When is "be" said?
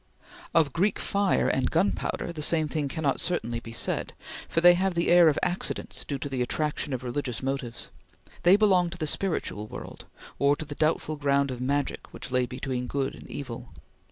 3.59-3.71